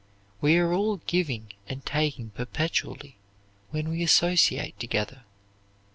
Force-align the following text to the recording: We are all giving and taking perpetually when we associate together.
We 0.41 0.57
are 0.57 0.73
all 0.73 0.97
giving 0.97 1.53
and 1.69 1.85
taking 1.85 2.31
perpetually 2.31 3.17
when 3.69 3.87
we 3.89 4.01
associate 4.01 4.79
together. 4.79 5.25